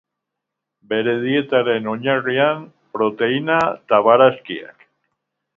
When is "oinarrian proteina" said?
1.93-3.63